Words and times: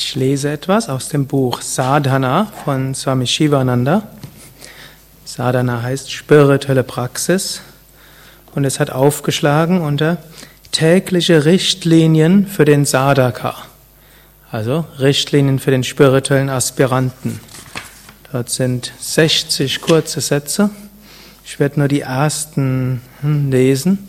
Ich 0.00 0.14
lese 0.14 0.48
etwas 0.48 0.88
aus 0.88 1.08
dem 1.08 1.26
Buch 1.26 1.60
Sadhana 1.60 2.52
von 2.62 2.94
Swami 2.94 3.26
Shivananda. 3.26 4.04
Sadhana 5.24 5.82
heißt 5.82 6.12
spirituelle 6.12 6.84
Praxis 6.84 7.62
und 8.54 8.64
es 8.64 8.78
hat 8.78 8.90
aufgeschlagen 8.90 9.80
unter 9.80 10.18
tägliche 10.70 11.46
Richtlinien 11.46 12.46
für 12.46 12.64
den 12.64 12.84
Sadhaka, 12.84 13.56
also 14.52 14.84
Richtlinien 15.00 15.58
für 15.58 15.72
den 15.72 15.82
spirituellen 15.82 16.48
Aspiranten. 16.48 17.40
Dort 18.30 18.50
sind 18.50 18.92
60 19.00 19.80
kurze 19.80 20.20
Sätze. 20.20 20.70
Ich 21.44 21.58
werde 21.58 21.80
nur 21.80 21.88
die 21.88 22.02
ersten 22.02 23.02
hm, 23.20 23.50
lesen. 23.50 24.08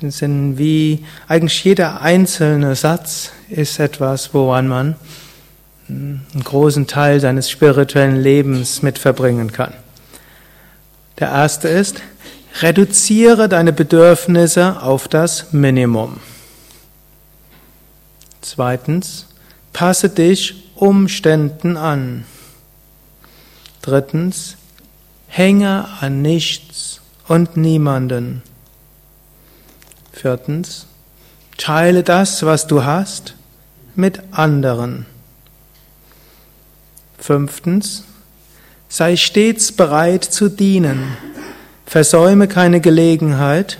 Das 0.00 0.18
sind 0.18 0.56
wie 0.56 1.04
eigentlich 1.28 1.62
jeder 1.64 2.00
einzelne 2.00 2.74
Satz 2.74 3.32
ist 3.50 3.78
etwas, 3.78 4.34
woran 4.34 4.68
man 4.68 4.96
hm, 5.86 6.20
einen 6.32 6.44
großen 6.44 6.86
Teil 6.86 7.20
seines 7.20 7.50
spirituellen 7.50 8.16
Lebens 8.16 8.82
mit 8.82 8.98
verbringen 8.98 9.52
kann. 9.52 9.72
Der 11.18 11.28
erste 11.28 11.68
ist, 11.68 12.00
reduziere 12.60 13.48
deine 13.48 13.72
Bedürfnisse 13.72 14.82
auf 14.82 15.08
das 15.08 15.52
Minimum. 15.52 16.20
Zweitens, 18.40 19.26
passe 19.72 20.08
dich 20.08 20.72
Umständen 20.76 21.76
an. 21.76 22.24
Drittens, 23.82 24.56
hänge 25.26 25.86
an 26.00 26.22
nichts 26.22 27.00
und 27.26 27.56
niemanden. 27.56 28.42
Viertens, 30.12 30.86
teile 31.56 32.02
das, 32.02 32.44
was 32.44 32.66
du 32.66 32.84
hast, 32.84 33.34
mit 33.98 34.20
anderen. 34.30 35.06
Fünftens, 37.18 38.04
sei 38.88 39.16
stets 39.16 39.72
bereit 39.72 40.24
zu 40.24 40.48
dienen. 40.48 41.02
Versäume 41.84 42.46
keine 42.46 42.80
Gelegenheit, 42.80 43.78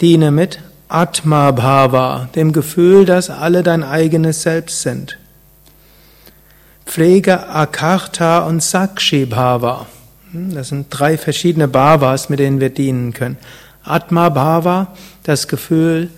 diene 0.00 0.30
mit 0.30 0.58
Atma 0.88 1.50
Bhava, 1.50 2.28
dem 2.34 2.52
Gefühl, 2.52 3.04
dass 3.04 3.28
alle 3.30 3.62
dein 3.62 3.84
eigenes 3.84 4.42
Selbst 4.42 4.82
sind. 4.82 5.18
Pflege 6.86 7.48
Akarta 7.48 8.40
und 8.46 8.62
Sakshi 8.62 9.26
Bhava. 9.26 9.86
Hm, 10.32 10.54
das 10.54 10.68
sind 10.68 10.86
drei 10.90 11.18
verschiedene 11.18 11.68
Bhavas, 11.68 12.28
mit 12.28 12.40
denen 12.40 12.60
wir 12.60 12.70
dienen 12.70 13.12
können. 13.12 13.36
Atma 13.84 14.30
Bhava, 14.30 14.94
das 15.24 15.46
Gefühl, 15.46 16.10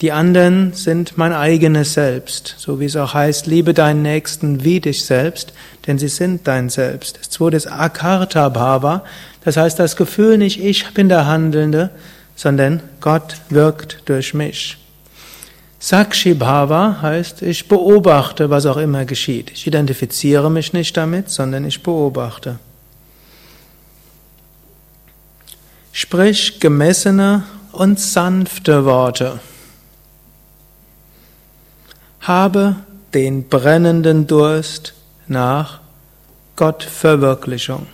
die 0.00 0.12
anderen 0.12 0.72
sind 0.72 1.16
mein 1.16 1.32
eigenes 1.32 1.94
Selbst, 1.94 2.56
so 2.58 2.80
wie 2.80 2.86
es 2.86 2.96
auch 2.96 3.14
heißt, 3.14 3.46
liebe 3.46 3.74
deinen 3.74 4.02
Nächsten 4.02 4.64
wie 4.64 4.80
dich 4.80 5.04
selbst, 5.04 5.52
denn 5.86 5.98
sie 5.98 6.08
sind 6.08 6.46
dein 6.48 6.68
Selbst. 6.68 7.18
Das 7.18 7.30
zweite 7.30 7.56
ist 7.56 7.68
Akarta 7.68 8.48
Bhava, 8.48 9.04
das 9.44 9.56
heißt 9.56 9.78
das 9.78 9.96
Gefühl 9.96 10.38
nicht, 10.38 10.62
ich 10.62 10.92
bin 10.94 11.08
der 11.08 11.26
Handelnde, 11.26 11.90
sondern 12.34 12.82
Gott 13.00 13.36
wirkt 13.50 14.02
durch 14.06 14.34
mich. 14.34 14.78
Sakshi 15.78 16.34
Bhava 16.34 16.98
heißt, 17.02 17.42
ich 17.42 17.68
beobachte, 17.68 18.50
was 18.50 18.66
auch 18.66 18.78
immer 18.78 19.04
geschieht. 19.04 19.52
Ich 19.52 19.66
identifiziere 19.66 20.50
mich 20.50 20.72
nicht 20.72 20.96
damit, 20.96 21.30
sondern 21.30 21.64
ich 21.66 21.82
beobachte. 21.82 22.58
Sprich 25.92 26.58
gemessene 26.58 27.44
und 27.72 28.00
sanfte 28.00 28.84
Worte. 28.84 29.40
Habe 32.24 32.76
den 33.12 33.48
brennenden 33.48 34.26
Durst 34.26 34.94
nach 35.28 35.80
Gottverwirklichung. 36.56 37.86